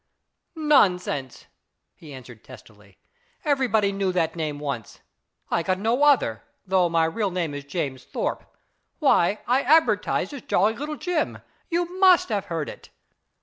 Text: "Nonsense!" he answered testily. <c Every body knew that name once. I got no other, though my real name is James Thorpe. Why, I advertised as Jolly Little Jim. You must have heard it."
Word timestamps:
"Nonsense!" 0.55 1.45
he 1.95 2.11
answered 2.11 2.43
testily. 2.43 2.93
<c 2.93 2.97
Every 3.45 3.67
body 3.67 3.91
knew 3.91 4.11
that 4.13 4.35
name 4.35 4.57
once. 4.57 5.01
I 5.51 5.61
got 5.61 5.77
no 5.77 6.01
other, 6.03 6.41
though 6.65 6.89
my 6.89 7.05
real 7.05 7.29
name 7.29 7.53
is 7.53 7.65
James 7.65 8.03
Thorpe. 8.03 8.51
Why, 8.97 9.41
I 9.45 9.61
advertised 9.61 10.33
as 10.33 10.41
Jolly 10.41 10.73
Little 10.73 10.97
Jim. 10.97 11.37
You 11.69 11.99
must 11.99 12.29
have 12.29 12.45
heard 12.45 12.67
it." 12.67 12.89